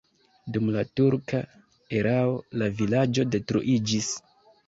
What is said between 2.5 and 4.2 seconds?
la vilaĝo detruiĝis.